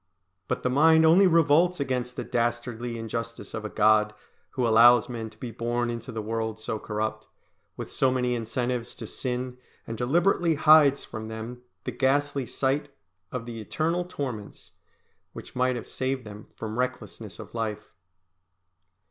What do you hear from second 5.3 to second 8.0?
be born into the world so corrupt, with